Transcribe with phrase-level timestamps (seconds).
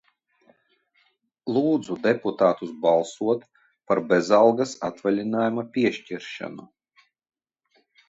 [1.57, 3.45] Lūdzu deputātus balsot
[3.93, 6.71] par bezalgas atvaļinājuma piešķiršanu!